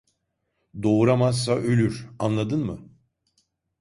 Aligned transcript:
Doğuramazsa 0.83 1.55
ölür. 1.55 2.09
Anladın 2.19 2.65
mı? 2.65 2.79